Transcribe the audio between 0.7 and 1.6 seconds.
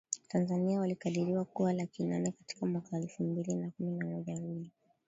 walikadiriwa